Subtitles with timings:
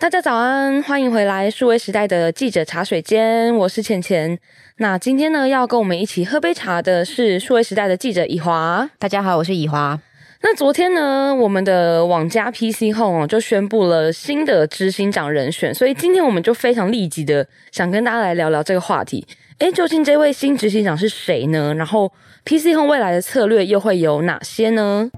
[0.00, 4.38] 大家早安，欢迎回来数位时代的记者茶水间，我是倩倩。
[4.78, 8.88] 那今天呢，要跟我们一起喝杯茶的是数位时代的记者以华。
[8.98, 10.00] 大家好，我是以华。
[10.40, 19.26] 那昨天呢，我们的网家 PC Home 就宣布了新的执行长人选，所以今天我们就非常立即的想跟大家来聊聊这个话题。
[19.58, 21.74] 诶，究竟这位新执行长是谁呢？
[21.74, 22.10] 然后
[22.46, 25.10] PC Home 未来的策略又会有哪些呢？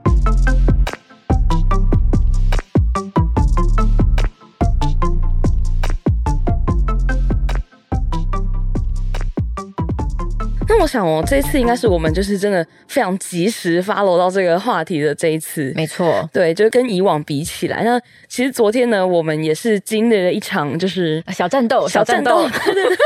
[10.83, 22.97] 我想哦，这一次应该是我们就是真的非常及时 follow 到这个话题的这一次，没错，对，就跟以往比起来，那其实昨天呢，我们也是经历了一场就是小战斗，小战斗， 对对对，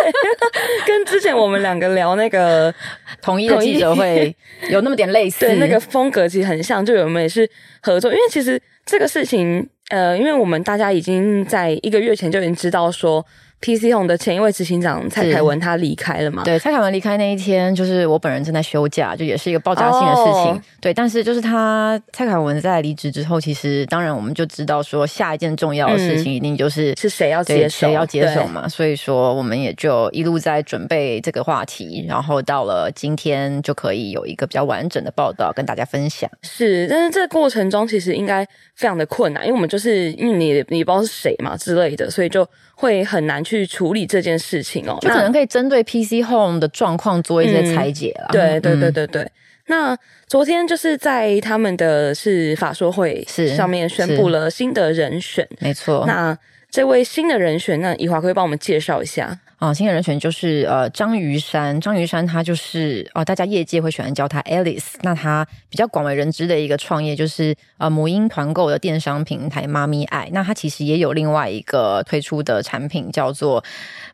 [0.86, 2.74] 跟之前我们两个聊那个
[3.20, 4.34] 统一的记者会
[4.70, 7.46] 有那么点类似，对，那个风格其实很像，就我们也是
[7.82, 13.22] 合作，因为其实这个事情，呃，因为我们大家已经在一个月前就已经知道说。
[13.60, 16.44] PC Home 的前一位执行长蔡凯文他离开了嘛？
[16.44, 20.52] 对，蔡凯文离开那一天，就是我本人正在休假，就也是一个爆炸性的事情。
[20.52, 20.58] Oh.
[20.80, 28.68] 对，但是就是他蔡凯文在离职之后，其实当然我们就知道说下一件重要的事情一定就是、嗯、是谁要接手，谁要接手嘛。
[28.68, 36.30] 所以说我们也就一路在准备这个话题，然后到了今天就可以有一个比较完整的报道跟大家分享。
[36.42, 48.28] 是，但是这个过程中其实应该非常的困难，因为我们就是因为你你不知道是谁嘛之类的，所以就会很难去处理这件事情哦，就可能可以针对 PC Home 的状况做一些裁解了。
[48.32, 49.30] 对对对对对。
[49.68, 56.04] 那昨天就是在他们的是法说会是上面宣布了新的人选，没错。
[56.06, 56.36] 那
[56.70, 59.38] 这位新的人选，那以华可以帮我们介绍一下。
[59.56, 64.94] 啊，新的人选就是呃张于山，张于山他就是哦、呃，大家业界会喜欢叫他 Alice。
[65.00, 70.28] 那他比较广为人知的一个创业就是呃母婴团购的电商平台妈咪爱。
[70.30, 73.64] 那他其实也有另外一个推出的产品叫做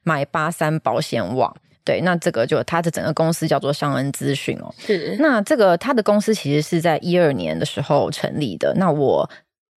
[0.05, 1.53] 买八三保险网。
[1.85, 4.73] 对，那这个就他的整个公司叫做尚恩资讯哦。
[4.79, 5.17] 是。
[5.19, 8.73] 那这个他的公司其实是在一二年的时候成立的。
[8.77, 9.29] 那我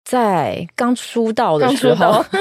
[0.04, 2.24] 在刚出道的时候。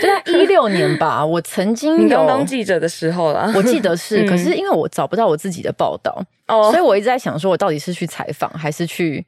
[0.00, 9.24] 就在一六年吧，我曾经有刚当记者的时候啦，我记得是，可是因为我找不到我自己的报道，哦，所以我一直在想，说我到底是去采访还是去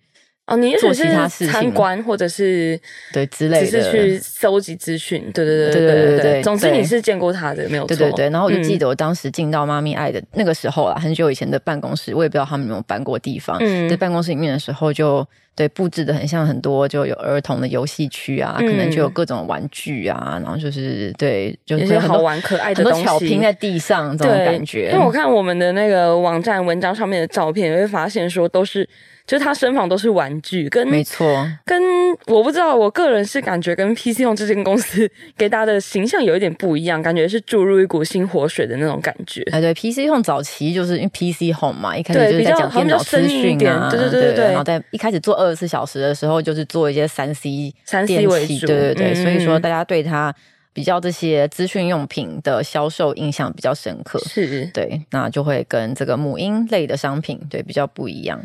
[0.47, 2.81] 哦，你做其他事情，参观或者是
[3.13, 6.43] 对之类的，只是去搜集资讯，对对对对对对对。
[6.43, 8.31] 总之你是见过他的，没有错，对对对。
[8.31, 15.27] 然后我就记得我当时进到妈咪爱的那个时候啊，很久以前的办公室，我也不知道他们有没有搬过地方，在办公室里面的时候就。
[15.55, 24.91] 对，布置的很像很多，就有儿童的游戏区啊，嗯、可能就有各种玩具啊，然后就是对，就是很好玩可爱的东西，很多巧拼在地上这种感觉。
[24.93, 28.89] 因为我看我们的那个网站文章上面的照片，你会发现说都是。
[29.27, 31.81] 就是他身旁都是玩具，跟没错，跟
[32.27, 39.41] 我不知道，我个人是感觉跟 PC Home 这间公司 给大家的形象有一点不一样，感觉是注入一股新活水的那种感觉。
[39.53, 50.35] 哎，对，PC Home 早期就是因为 PC Home 嘛，一开始就是在讲电脑资讯啊，对对对对对，然后在一开始做二十四小时的时候，就是做一些三 C 三 C 为主，对对对，嗯、所以说大家对它
[50.73, 54.65] 比较这些资讯用品的销售印象比较深刻，是。
[54.67, 58.41] 对，那就会跟这个母婴类的商品对比较不一样。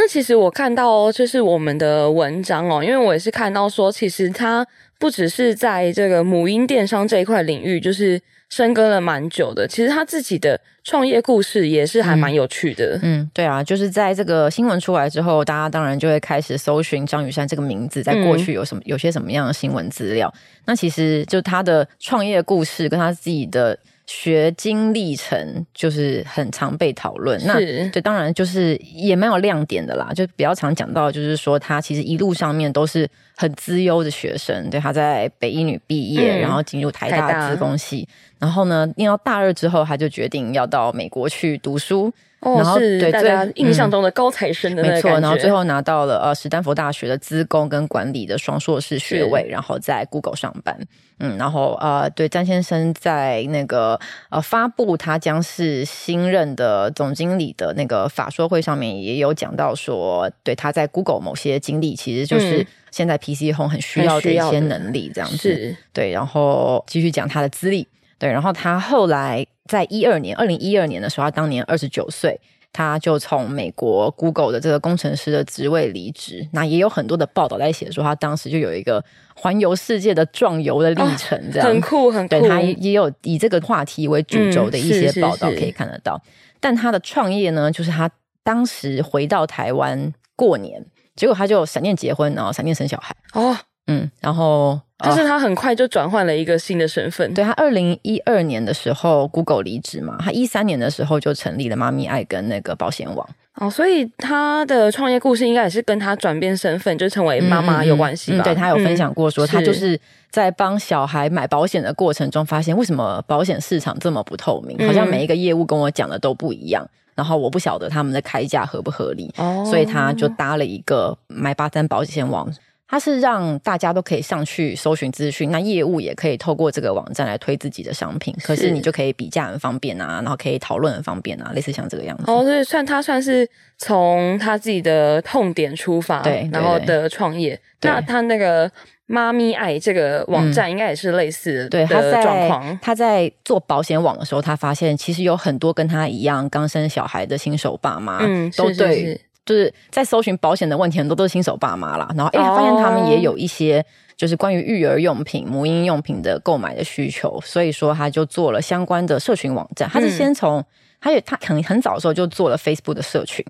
[0.00, 4.64] 那其实我看到就是我们的文章哦，因为我也是看到说，其实他
[4.96, 9.66] 不只是在这个母婴电商这一块领域，就是深耕了蛮久的。
[9.66, 12.96] 其实他自己的创业故事也是还蛮有趣的。
[13.02, 20.32] 嗯，嗯，对啊，就是在这个新闻出来之后，大家当然就会开始搜寻张雨山这个名字，在过去有什么、嗯、有些什么样的新闻资料。
[20.66, 23.76] 那其实就他的创业故事跟他自己的。
[24.08, 27.60] 学经历程就是很常被讨论，那
[27.90, 30.10] 对，当然就是也蛮有亮点的啦。
[30.14, 34.70] 就比较常讲到，就是说他其实一路上面都是很资优的学生。
[34.70, 38.08] 对，他在北一女毕业，嗯、然后进入台大资工系，
[38.38, 42.10] 然后呢，念到大二之后，他就决定要到美国去读书。
[42.40, 50.78] 哦，然后是对大家印象中的高材生的、嗯、没错，然后最后拿到了呃史丹佛大学的资工跟管理的双硕士学位，然后在 Google 上班。
[51.20, 53.98] 嗯，然后呃，对詹先生在那个
[54.30, 65.74] 呃发布他将是新任的总经理的那个法说会上面也有讲到说，对他在 Google 某些经历，其实就是现在 PC Home 很需要的一些能力这样子。
[65.92, 67.88] 对，然后继续讲他的资历。
[68.18, 72.40] 对，然后他后来在一二年，二零一二年的时候，他当年二十九岁，
[72.72, 76.44] 他就从美国 Google 的这个工程师的职位离职。
[76.52, 79.04] 那也有很多的报道在写说，他当时就有一个
[79.36, 82.28] 环游世界的壮游的历程，这样、啊、很酷很酷。
[82.28, 86.20] 对，他也有以这个话题为主轴的一些报道可以看得到。
[86.24, 88.10] 嗯、但他的创业呢，就是他
[88.42, 90.84] 当时回到台湾过年，
[91.14, 93.14] 结果他就闪电结婚，然后闪电生小孩。
[93.34, 93.56] 哦，
[93.86, 94.80] 嗯，然后。
[94.98, 97.32] 但是他很快就转换了一个新的身份。
[97.32, 103.28] 对，他二零一二年的时候，Google 离职嘛，他一三年的时候就成立了妈咪爱跟那个保险网。
[103.60, 108.38] 哦，所以他的创业故事应该也是跟他转变身份就成为妈妈有关系吧？
[108.38, 109.98] 嗯嗯、对，他有分享过说，他就是
[110.30, 116.84] 在帮小孩买保险的过程中，发现为什么保险市场这么不透明，好像每一个业务跟我讲的都不一样，
[117.16, 122.48] 然后我不晓得他们的开价合不合理，哦、所以他就搭了一个买八单保险网。
[122.90, 132.24] 它是让大家都可以上去搜寻资讯，那业务也可以透过这个网站来推自己的商品，可是你就可以比价很方便啊，然后可以讨论很方便啊，类似像这个样子。
[132.26, 133.46] 哦，所以算他算是
[133.76, 137.60] 从他自己的痛点出发，对，然后的创业。
[137.82, 138.70] 那他那个
[139.04, 142.66] 妈咪爱这个网站应该也是类似的状况。
[142.66, 149.20] 对，他在他在做保险网的时候，他发现其实有很多跟他一样刚生小孩的新手爸妈，嗯，都对。
[149.48, 152.06] 就是在搜寻保险的问题，很多都是新手爸妈啦。
[152.14, 153.82] 然后，哎，发现他们也有一些
[154.14, 159.88] 就是关于育儿用品、母婴用品的购买的需求，所以说他就做了相关的社群网站。
[159.88, 160.62] 他是先从，
[161.00, 163.42] 他也他可能很早的时候就做了 Facebook 的社群，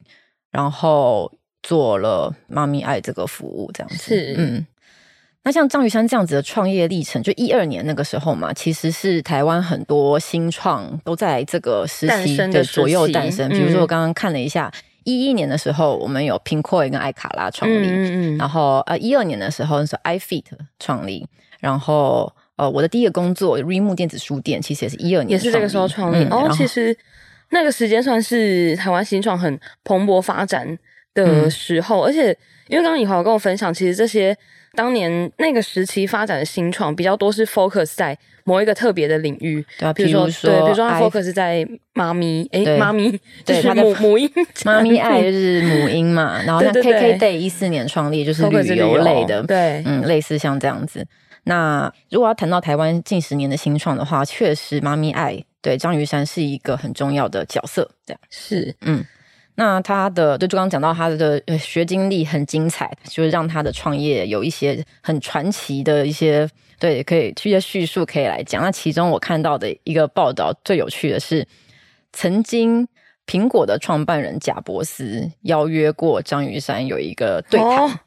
[0.53, 1.33] 然后
[1.65, 3.97] 做了妈咪爱这个服务，这样子。
[3.97, 4.65] 是，嗯。
[5.43, 13.49] 那像张瑜珊这样子的创业历程，就一二年那个时候嘛，其实是台湾很多新创都在这个时期的左右诞生。
[13.49, 14.71] 比如说，我刚刚看了一下。
[15.09, 20.45] 一一年的时候，我们有 Pinkoi 跟爱卡拉创立，嗯嗯、然后呃，一二年的时候是 iFit
[20.79, 21.27] 创立，
[21.61, 26.25] 然后呃，我的第一个工作 Readmoo 电子书店，其实也是一二年，也是这个时候创立。
[26.25, 26.97] 嗯、哦，其实
[27.51, 30.79] 那个时间算是台湾新创很蓬勃发展
[31.15, 32.37] 的时候，嗯、而且
[32.69, 34.37] 因为刚刚以华有跟我分享，其实这些。
[34.75, 44.31] 当年那个时期发展的新创比较多是 focus 在某一个特别的领域，对，比如说，对，比如说他 focus 在妈咪，哎，妈咪，就是母母婴，
[44.65, 46.43] 妈咪爱就是母婴嘛。
[46.47, 51.07] 然后像 KKday 一四年创立就是旅游类的，对，嗯，类似像这样子。
[51.45, 59.05] 那如果要谈到台湾近十年的新创的话，确实妈咪爱对张瑜珊是一个很重要的角色，这样是，嗯。
[59.61, 68.63] 那他的，就刚刚讲到他的学经历很精彩，就是让他的创业有一些很传奇的一些，对，可以一些叙述可以来讲。
[68.63, 71.45] 那其中我看到的一个报道最有趣的是，
[72.13, 72.87] 曾经
[73.27, 77.99] 苹果的创办人贾伯斯邀约过张雨山有一个对谈。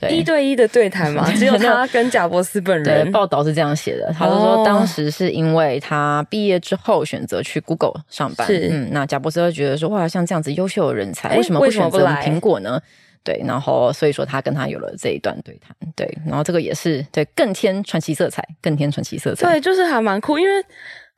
[0.00, 0.16] 对。
[0.16, 3.04] 一对一的对谈嘛， 只有他跟贾伯斯本人。
[3.04, 8.70] 对报道是这样写的，他就说当时是因为他毕业之后选择去 Google 上班，是。
[8.72, 12.80] 嗯，那贾伯斯就觉得说哇，像这样子优秀的人才，为什么不选择苹果呢？
[13.22, 20.64] 对，然后所以说他跟他有了这一段对谈，对，然后这个也是对更添传奇色彩，更添传奇色彩，对，就是还蛮酷，因为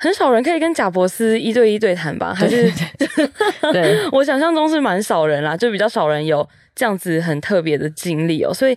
[0.02, 2.34] 很少人可以跟贾伯斯一对一对谈吧？
[2.34, 2.68] 还是
[4.10, 6.46] 我想象中是蛮少人啦，就比较少人有。
[6.74, 8.74] 这样子很特别的经历哦，所以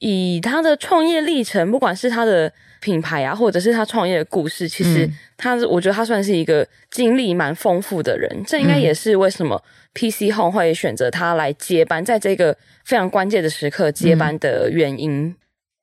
[0.00, 5.08] 以他的创业历程，不管是他的品牌啊，或者是他创业的故事，其实
[5.38, 8.30] 他，我觉得他算是一个经历蛮丰富的人。
[8.46, 9.60] 这应该也是为什么
[9.94, 12.54] PC Home 会选择他来接班，在这个
[12.84, 15.34] 非常关键的时刻接班的原因。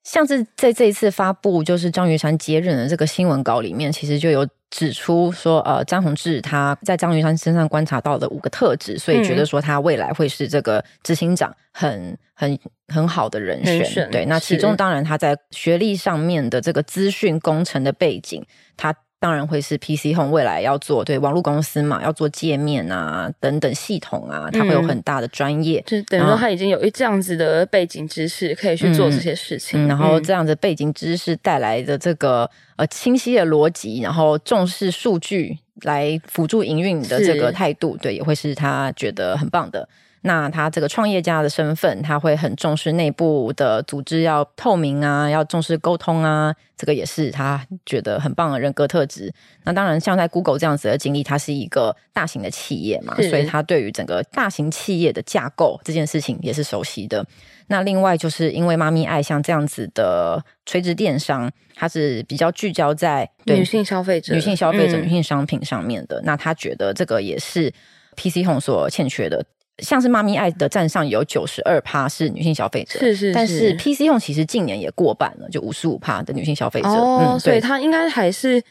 [0.06, 12.56] 像是在这一次发布，就是张雨山接任的这个新闻稿里面，其实就有指出说，呃，张宏志他在张雨山身上观察到的五个特质，所以觉得说他未来会是这个执行长很很
[12.86, 13.84] 很好的人选。
[13.84, 18.94] 选对，那其中当然他在学历上面的这个资讯工程的背景，他。
[19.26, 29.88] 当然会是 PC Home 未来要做对网络公司嘛，要做界面啊等等系统啊，它会有很大的专业，嗯、就等于说他已经有一这样子的背景知识，可以去做这些事情。
[29.88, 39.88] 然后这样子背景知识带来的这个呃清晰的逻辑，然后重视数据来辅助营运的这个态度，是对，也会是他觉得很棒的。
[40.22, 49.32] 那他这个创业家的身份，他会很重视内部的组织要透明啊，要重视沟通啊，这个也是他觉得很棒的人格特质。
[49.62, 57.24] 那当然，像在 Google 这样子的经历，它是一个大型的企业嘛，所以他对于整个大型企业的架构这件事情也是熟悉的。
[57.68, 66.20] 那另外就是因为妈咪爱像这样子的垂直电商，它是比较聚焦在女性消费者、女性消费者、嗯、女性商品上面的。
[66.24, 67.72] 那他觉得这个也是
[68.16, 69.44] PC Home 所欠缺的。
[69.80, 76.88] 像是妈咪爱的站上有九十二趴是女性消费者，是是是，但是 PC Home 其实近年也过半了，就五十五趴的女性消费者。
[76.88, 78.62] 哦，嗯、所以他应该还是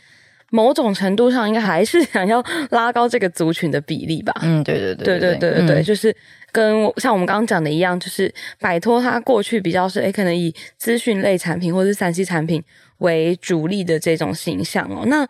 [0.50, 4.34] 某种程度上应该还是想要拉高这个族群的比例吧？
[4.42, 6.16] 嗯，对对对对对对对对，嗯、就是
[6.52, 12.64] 跟像我们刚刚讲的一样，就是摆脱它过去比较是诶可能以资讯类产品或是三 C 产品
[12.98, 15.04] 为主力的这种形象哦。
[15.06, 15.28] 那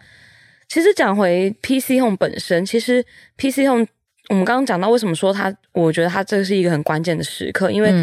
[0.70, 3.06] 其实讲回 PC Home 本身，其实
[3.38, 3.86] PC Home。
[4.30, 7.94] 我们刚刚讲到为什么说它，我觉得他这是一个很关键的时刻，因为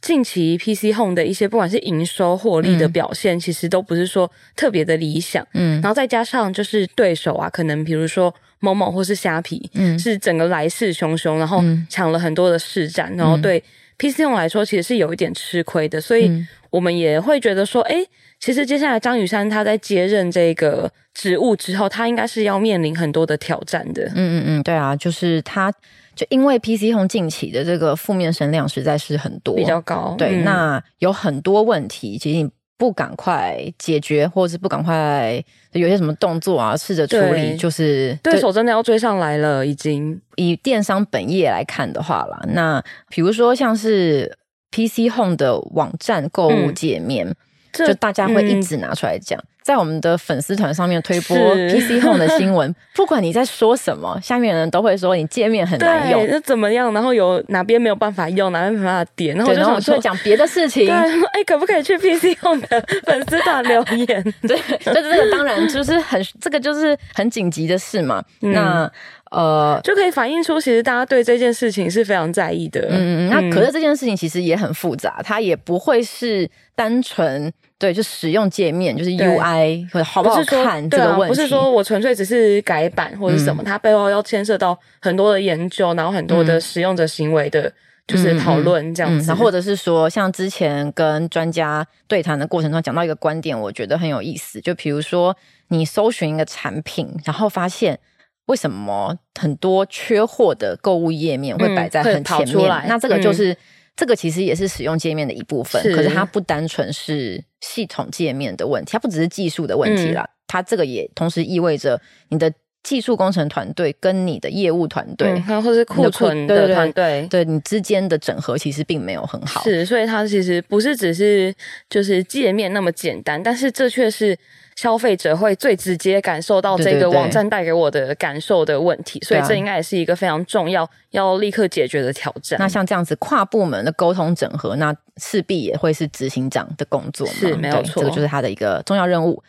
[0.00, 5.46] 近期 PC Home 的一些不管是营收、获利的表现，嗯、其实都不是说特别的理想。
[5.54, 13.62] 嗯，然后再加上就是对手啊，可能比如说某某或是虾皮，嗯，是整个来势汹汹，然后抢了很多的市占，嗯、然后对
[13.98, 16.30] PC Home 来说其实是有一点吃亏的，所以
[16.68, 18.04] 我们也会觉得说，哎，
[18.44, 24.04] 其实接下来张雨山他在接任这个职务之后，他应该是要面临很多的挑战的。
[24.08, 25.72] 嗯嗯嗯，对啊，就是他。
[26.14, 30.14] 就因为 PC Home 近期的这个负面声量实在是很多，比较高。
[30.18, 39.66] 对，嗯、那有很多问题，其实你不赶快解决，或者是不赶快有些什么动作啊，试着处理，就是对手真的要追上来了。
[39.66, 44.36] 已经以电商本业来看的话啦，那比如说像是
[44.70, 47.26] PC Home 的网站购物界面。
[47.26, 47.36] 嗯
[47.74, 56.92] 就大家会一直拿出来讲，嗯、在我们的粉丝团上面推播 PC Home 的新闻，不管你在说什么，下面的人都会说你界面很难用，那怎么样？
[56.92, 60.90] 然后有哪边没有办法用，哪边没办法点，然后我就想说讲别的事情。
[60.90, 64.22] 哎、欸，可不可以去 PC Home 的粉丝团留言？
[64.42, 68.22] 对，就是这个当然就是很这个就是很紧急的事嘛。
[68.42, 68.90] 嗯、那
[69.30, 72.86] 呃，就可以反映出其实大家对这件事情是非常在意的。
[72.90, 77.52] 嗯嗯，那可是这件事情其实也很复杂，它也不会是单纯。
[77.76, 87.70] 对，就使用界面，就是 UI 或者好不好看这个问题，不是说我纯粹只是改版或者什么，嗯、它背后要牵涉到很多的研究，然后很多的使用者行为的，
[88.06, 89.26] 就是讨论这样子。
[89.26, 94.58] 然后、或者是说，像之前跟专家对谈的过程中讲到一个观点，我觉得很有意思。
[94.62, 95.36] 就比如说，
[95.68, 97.98] 你搜寻一个产品，然后发现
[98.46, 103.54] 为什么很多缺货的购物页面会摆在很前面，嗯、那这个就是。
[103.94, 112.52] 嗯这个其实也是使用界面的一部分，是可是它不单纯是系统界面的问题，它不只是技术的问题啦，嗯、它这个也同时意味着你的
[112.84, 119.64] 技术工程团队跟你的业务团队，嗯、或者是库存的团队，对，你之间的整合其实并没有很好。
[119.64, 121.52] 是，所以它其实不是只是
[121.90, 124.38] 就是界面那么简单，但是这却是。
[124.76, 132.58] 消费者会最直接感受到这个网站带给我的感受的问题，对对对，所以这应该也是一个非常重要要立刻解决的挑战。
[132.58, 139.40] 那像这样子跨部门的沟通整合，那势必也会是执行长的工作嘛，是没有错，这个就是他的一个重要任务。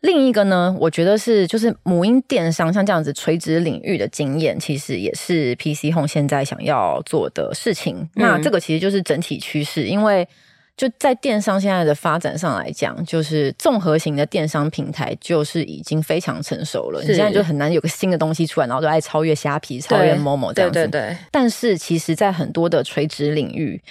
[0.00, 7.96] 另一个呢，我觉得是就是母婴电商像这样子垂直领域的经验，其实也是 PC Home 现在想要做的事情。
[7.96, 10.26] 嗯、那这个其实就是整体趋势，因为。
[10.78, 17.00] 就在电商现在的发展上来讲，就是综合型的电商平台，就是已经非常成熟了。
[17.02, 20.74] 你现在就很难有个新的东西出来，然后就爱超越虾皮、超越 Momo 这样子。
[20.74, 21.16] 对对对。
[21.32, 23.82] 但是其实，在很多的垂直领域，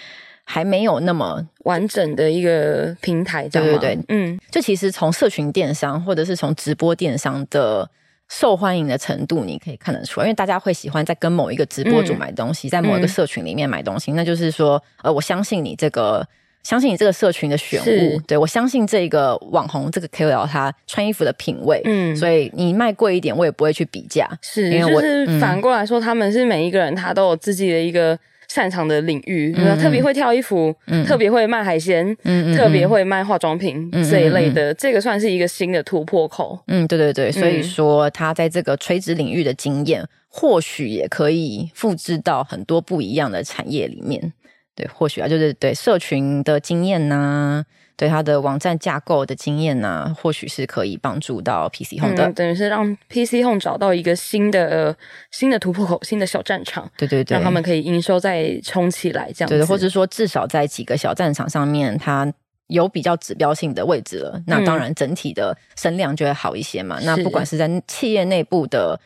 [0.49, 3.47] 还没有那么完整的一个平台。
[3.49, 4.39] 对对对，嗯。
[4.49, 7.87] 就其实从社群电商或者是从直播电商的
[8.29, 16.25] 受欢迎的程度，你可以看得出来，因为大家会喜欢在跟某一个直播主买东西，嗯、在某一个社群里面买东西，嗯、那就是说，呃，我相信你这个。
[16.63, 28.19] 相信你这个社群的选物，对，我相信这个网红这个 KOL 他穿衣服的品味，嗯，所以你卖贵一点，我也不会去比价，是，因为我就是反过来说，嗯、他们是每一个人他都有自己的一个
[28.57, 44.33] 擅长的领域，嗯、特别会挑衣服，嗯，特别会卖海鲜，嗯，特别会卖化妆品、嗯、这一类的，嗯、这个算是一个新的突破口，嗯，对对对，所以说他在这个垂直领域的经验，嗯、或许也可以复制到很多不一样的产业里面。
[44.73, 47.65] 对，或许啊，就是对社群的经验呐、啊，
[47.97, 54.95] 对它的网站架构的经验呐、啊，或许是可以帮助到 PC Home 的，嗯、等于是让 PC Home 找到一个新的、呃、
[55.31, 56.89] 新的突破口、新的小战场。
[56.95, 59.57] 对对对，让他们可以营收再冲起来，这样子。
[59.57, 62.31] 对，或者说至少在几个小战场上面，它
[62.67, 64.33] 有比较指标性的位置了。
[64.35, 66.99] 嗯、那当然，整体的声量就会好一些嘛。
[66.99, 68.99] 是那不管是在企业内部的。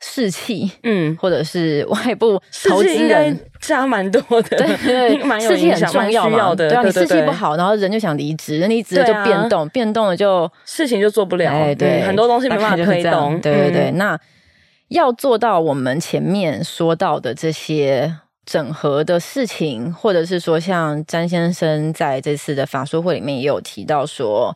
[0.00, 13.90] 士气，嗯，或者是外部投资人 差蛮多的，对对， 士气很重要嘛，对啊，你士气不好，然后人就想离职，人离职了就变动，变动了就事情就做不了，对，很多东西没办法推动，对对对。
[13.92, 14.18] 那
[14.88, 24.54] 要做到我们前面说到的这些整合的事情，或者是说像詹先生在这次的法说会里面也有提到说。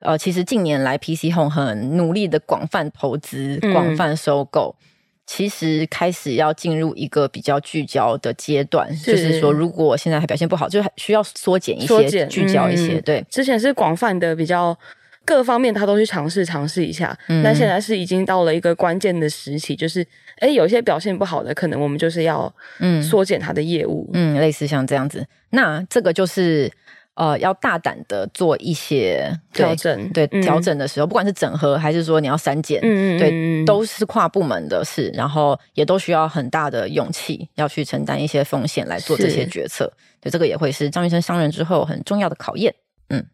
[0.00, 4.84] 呃，其实近年来，PC Home 很努力的广泛投资、广泛收购，嗯、
[5.26, 8.94] 其实开始要进入一个比较聚焦的阶段。
[8.94, 12.98] 是就是说，如果现在还表现不好，就需要缩减一些、缩、聚焦一些。
[12.98, 14.78] 嗯、对，之前是广泛的，比较
[15.24, 20.06] 各方面他都去尝试尝试一下，嗯、但现在是已经到了一个关键的时期，就是
[20.40, 25.26] 哎，有些表现不好的，可能我们就是要嗯缩减它的业务，嗯，类似像这样子。
[25.50, 26.70] 那这个就是。
[27.16, 39.90] 呃，要大胆的做一些调整，对调整的时候，不管是整合还是说你要删减，嗯对，都是跨部门的事，然后也都需要很大的勇气，要去承担一些风险来做这些决策。
[40.20, 42.74] 对，这个也会是张医生上任之后很重要的考验。
[43.08, 43.24] 嗯，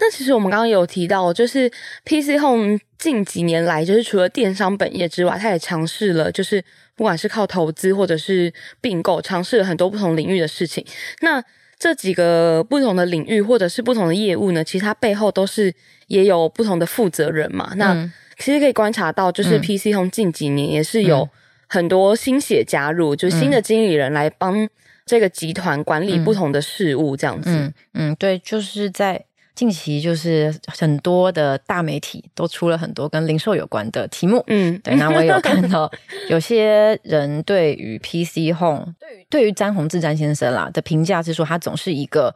[0.00, 1.70] 那其实我们刚刚有提到，就是
[2.04, 6.64] PC Home 近几年来，就是除了电商本业之外，他也尝试了，就是
[6.96, 10.84] 不管是靠投资或者是并购，尝试了很多不同领域的事情。
[11.20, 11.40] 那
[11.78, 15.72] 这几个不同的领域或者是不同的业务呢，其实它背后都是
[16.08, 17.70] 也有不同的负责人嘛。
[17.72, 21.28] 嗯、那其实可以观察到，就是 PC Home 近几年也是有
[21.68, 24.68] 很多新血加入，嗯、就新的经理人来帮
[25.06, 27.50] 这个集团管理不同的事务，这样子。
[27.50, 29.24] 嗯，嗯，对，就是在。
[29.58, 35.90] 近期就是很多的大媒体都出了很多跟零售有关的题目，嗯， 对，那我也有看到
[36.28, 42.32] 有些人对于 PC Home，对于对于詹宏志詹先生啦的评价是说，他总是一个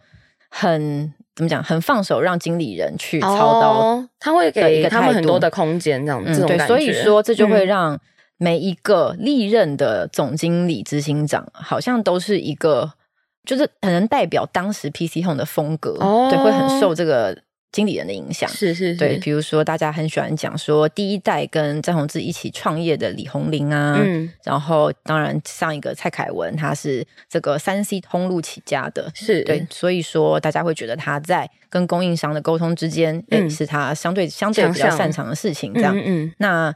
[0.49, 7.97] 很怎么讲，很放手让经理人去操刀，哦，他会给他们很多的空间，这样子，嗯，对，所以说这就会让
[8.37, 12.95] 每一个历任的总经理、执行长好像都是一个。
[13.45, 17.37] 就是可能代表当时 PC Home 的风格，哦、对，会很受这个
[17.73, 18.49] 经理人的影响。
[18.49, 35.75] 是是是，对，比如说大家很喜欢讲说，第一代跟张宏志一起创业的李宏林啊，嗯，然后当然上一个蔡凯文，他是这个三 C 通路起家的，是对，所以说大家会觉得他在跟供应商的沟通之间，嗯，是他相对相对比较擅长的事情。
[35.75, 36.75] 这样，嗯，嗯，那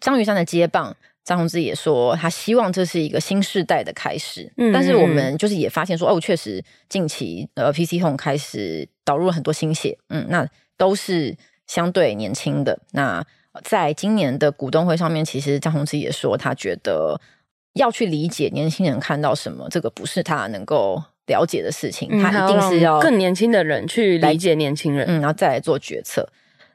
[0.00, 0.96] 张瑜珊的接棒。
[1.22, 4.50] 张宏志也说，他希望这是一个新时代的开始。
[4.56, 11.36] 嗯，但是我们就是也发现说，哦，确实近期呃，PC Home 开始导入了很多新血，嗯，那都是
[11.66, 12.80] 相对年轻的。
[12.92, 13.24] 那
[13.62, 17.20] 在今年的股东会上面，其实张宏志也说，他觉得
[17.74, 26.28] 要去理解年轻人看到什么，这个不是他能够了解的事情，嗯，他一定是要更年轻的人去理解年轻人，嗯，然后再来做决策。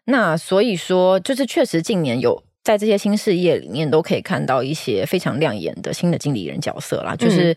[0.05, 2.43] 那所以说，就是确实近年有。
[2.65, 7.15] 在这些新事业里面，都可以看到一些非常亮眼的新的经理人角色啦。
[7.15, 7.55] 就是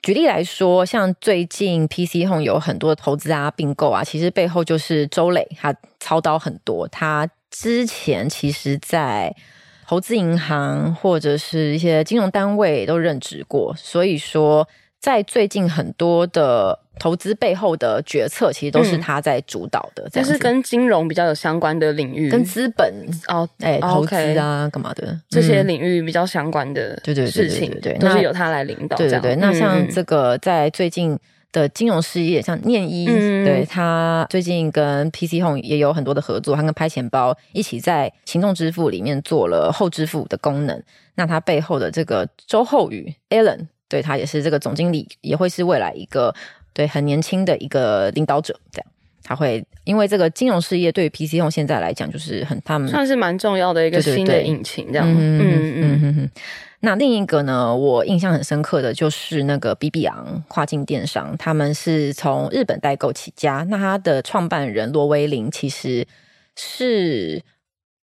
[0.00, 6.88] 举例来说，像最近 PC Home 有很多投资啊、并购啊，其实背后就是周磊他操刀很多。
[6.88, 9.34] 他之前其实，在
[9.86, 14.66] 投资银行或者是一些金融单位都任职过，所以说。
[14.98, 20.08] 在最近很多的投资背后的决策，其实都是他在主导的。
[20.10, 22.92] 就是跟金融比较有相关的领域，跟资本
[23.28, 28.96] 哦，哎，投资啊，干嘛的这些领域比较相关的，对对事情，对，都是由他来领导。
[28.96, 31.18] 对对对，那像这个在最近
[31.52, 40.82] 的金融事业，像念一，对他最近跟 PC Home 也有很多的合作，他跟拍钱包一起在行动支付里面做了后支付的功能。
[41.14, 43.66] 那他背后的这个周厚宇 Allen，。
[43.88, 46.34] 对，他也是这个总经理，也会是未来一个
[46.76, 48.54] 对很年轻的一个领导者。
[48.70, 48.86] 这样，
[49.24, 54.92] 他会因为这个金融事业对于 PC Home 现在来讲，就是很他们算是蛮重要的一个新的引擎。
[54.92, 56.30] 这样，嗯嗯嗯嗯。
[56.80, 63.66] 那另一个呢，我印象很深刻的就是那个 B B 昂跨境电商，他们是从日本代购起家。
[63.70, 66.06] 那他的创办人罗威林其实
[66.54, 67.42] 是。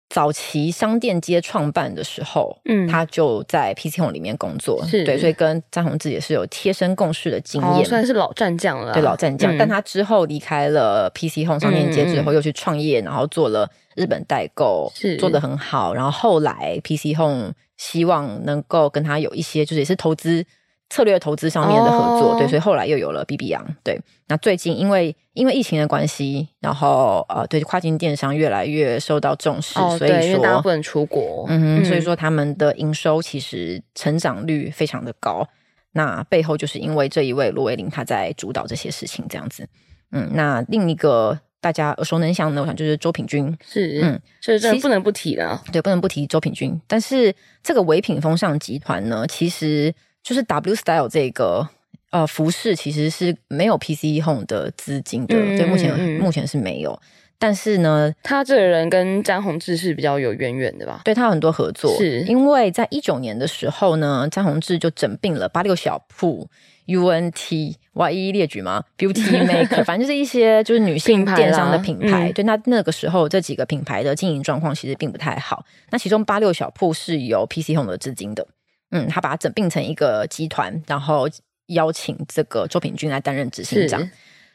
[0.09, 8.93] 早期商店街创办的时候，嗯，他就在 PC Home 里面工作，是对，所以跟张宏志也是有贴身共事的经验，哦、算是老战将了。
[8.95, 9.55] 对，老战将。
[9.55, 15.93] 嗯、但他之后离开了 PC Home 商店街之后，又去创业，嗯、然后做了日本代购，是做的很好。
[15.93, 20.45] 然后后来 PC Home 希望能够跟他有一些，就是也是投资。
[20.91, 22.39] 策略投资上面的合作，oh.
[22.39, 23.63] 对，所以后来又有了 B B 羊。
[23.85, 35.47] 对，那最近因为因为疫情的关系，然后呃，对跨境电商越来越受到重视，oh, 所以说大家不能出国，嗯哼，所以说他们的营收其实成长率非常的高。
[35.93, 39.69] 那背后就是因为这一位罗维林他在主导这些事情，这样子。
[40.13, 46.81] 嗯，那另一个大家耳熟能详的，我想就是周品君，是，嗯，所以这不能不提了，对，不能不提周品君。
[46.87, 49.95] 但是这个唯品风尚集团呢，其实。
[50.23, 51.69] 就是 W Style 这个
[52.11, 57.01] 呃服饰其实是没有 PC Home 的资金的，对、嗯，目前、嗯、目前是没有。
[57.41, 61.03] 但是呢，他这个人跟詹宏志是比较有渊源的吧？
[61.05, 66.49] 对，他有很多合作，是因为在一九年的时候呢，詹宏志就整并了八六小铺、
[66.89, 72.03] UNT、我一一列举吗？Beauty Maker， 反正就是一些就是女性电商的品牌。
[72.07, 75.65] 品牌嗯、对，那那个时候这几个品牌的经营状况其实并不太好。
[75.91, 78.45] 那其中八六小铺是有 PC Home 的资金的。
[78.91, 81.29] 嗯，他把它整并成一个集团，然后
[81.67, 84.09] 邀请这个周品君来担任执行长。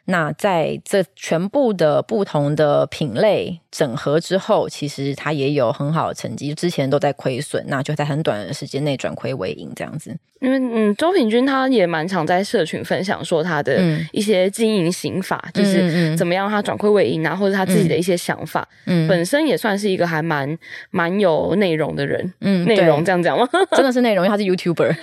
[0.05, 10.15] 那在这全部的不同的品类整合之后，其实它也有很好的成绩，之前都在亏损，那就在很短的时间内转亏为盈这样子。
[10.39, 13.81] 因为嗯，周平君他也蛮常在社群分享说他的
[14.11, 18.67] 一些经营心法，嗯、就是怎么样他转亏为盈啊，或者他自己的一些想法。
[18.85, 20.55] 嗯，本身也算是一个还蛮
[20.91, 22.31] 蛮有内容的人。
[22.41, 23.49] 嗯，内容这样讲吗？
[23.75, 24.95] 真的是内容，因为他是 YouTuber。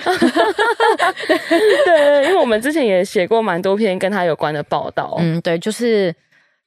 [1.87, 5.17] 对，因为我们之前也写过蛮多篇跟他有关的报道。
[5.19, 6.15] 嗯，对，就是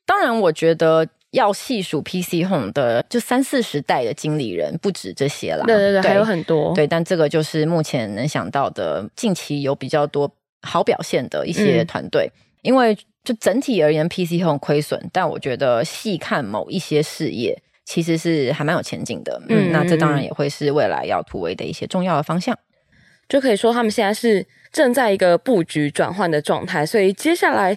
[0.06, 1.08] 当然，我觉得。
[1.34, 5.66] 要细数 PC Home 的，就三四十代的经理人不止这些啦。
[5.66, 6.74] 对对对，对还有很多。
[6.76, 12.32] 对，但这个就是目前能想到的，近期有比较多好表现的一些团队。
[12.36, 19.42] 嗯、因为就整体而言，PC Home 亏损，但我觉得细看某一些事业，其实是还蛮有前景的。
[19.50, 22.56] 嗯，嗯，那这当然也会是未来要突围的一些重要的方向。
[23.28, 27.76] 就可以说，他们现在是正在一个布局转换的状态，所以接下来。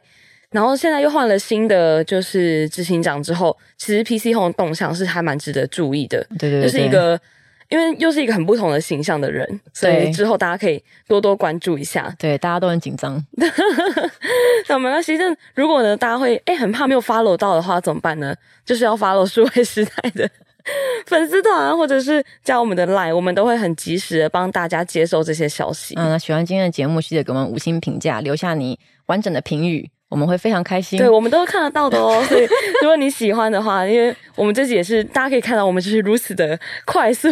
[0.51, 6.27] 然后现在又换了新的就是执行长之后，其实 PC Home 的动向是还蛮值得注意的。
[6.39, 7.21] 对对对，就是一个，
[7.69, 12.15] 因为又是一个很不同的形象的人，所以之后大家可以多多关注一下。
[12.19, 13.23] 对，大家都很紧张。
[14.69, 18.35] 那没关系，但如果呢，大家会诶很怕没有 follow 到的话，怎么办呢？
[18.65, 20.29] 就是要 follow 数位时代的
[21.07, 25.95] 粉丝团，或者是加我们的 line，我们都会很及时的帮大家接收这些消息。
[25.97, 29.91] 嗯，那喜欢今天的节目，记得给我们五星评价，留下你完整的评语。
[30.09, 32.23] 我们会非常开心，对，我们都是看得到的哦。
[32.29, 32.43] 所以
[32.81, 37.29] 如果你喜欢的话，因为我们这集也是大家可以看到，我们就是如此的快速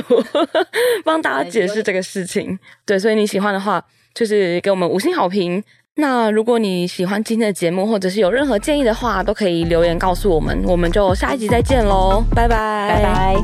[1.04, 2.58] 帮大家解释这个事情。
[2.84, 3.82] 对，所以你喜欢的话，
[4.12, 5.62] 就是给我们五星好评。
[5.96, 10.60] 那如果你喜欢今天的节目，或者是有任何建议的话，都可以留言告诉我们。
[10.64, 13.36] 我们就下一集再见喽，拜拜，拜拜。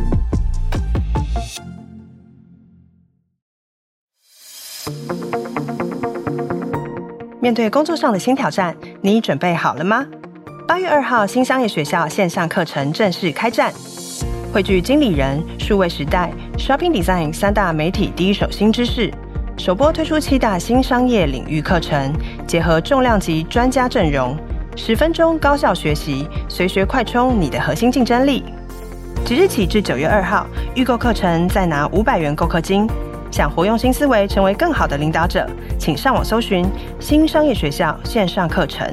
[7.40, 10.04] 面对工作上的新挑战，你准备好了吗？
[10.68, 13.72] 八月二号，新商业学校线上课程正式开战，
[14.52, 19.10] 汇聚经理人、数位时代、Shopping Design 三大媒体第一手新知识，
[19.56, 22.12] 首播推出七大新商业领域课程，
[22.46, 24.36] 结合重量级专家阵容，
[24.76, 28.44] 十分钟高效学习，随学快充你的核心竞争力。
[29.24, 32.86] 即日起至九月二号，预购课程再拿五百元购课金。
[33.30, 36.66] 想活用新思维，成为更好的领导者，请上网搜寻
[36.98, 38.92] 新商业学校线上课程。